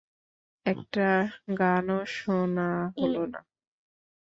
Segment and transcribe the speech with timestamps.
[0.65, 1.07] একটা
[1.59, 2.69] গানও শোনা
[2.95, 3.39] হল না।